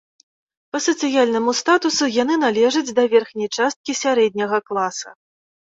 [0.75, 5.09] Па сацыяльнаму статусу яны належаць да верхняй часткі сярэдняга класа.